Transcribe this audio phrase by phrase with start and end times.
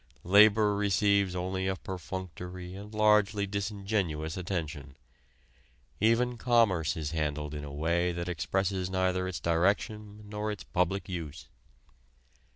[0.23, 4.95] Labor receives only a perfunctory and largely disingenuous attention;
[5.99, 11.07] even commerce is handled in a way that expresses neither its direction nor its public
[11.07, 11.49] use.